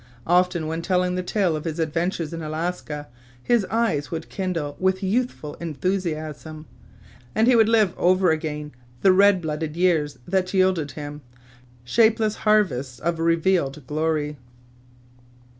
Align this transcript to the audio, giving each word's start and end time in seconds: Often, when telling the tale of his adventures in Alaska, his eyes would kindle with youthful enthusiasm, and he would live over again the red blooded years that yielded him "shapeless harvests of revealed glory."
Often, 0.25 0.65
when 0.65 0.81
telling 0.81 1.13
the 1.13 1.21
tale 1.21 1.55
of 1.55 1.63
his 1.65 1.77
adventures 1.77 2.33
in 2.33 2.41
Alaska, 2.41 3.07
his 3.43 3.65
eyes 3.69 4.09
would 4.09 4.29
kindle 4.31 4.75
with 4.79 5.03
youthful 5.03 5.53
enthusiasm, 5.59 6.65
and 7.35 7.45
he 7.45 7.55
would 7.55 7.69
live 7.69 7.93
over 7.99 8.31
again 8.31 8.71
the 9.03 9.11
red 9.11 9.43
blooded 9.43 9.77
years 9.77 10.17
that 10.27 10.55
yielded 10.55 10.93
him 10.93 11.21
"shapeless 11.83 12.37
harvests 12.37 12.97
of 12.97 13.19
revealed 13.19 13.85
glory." 13.85 14.37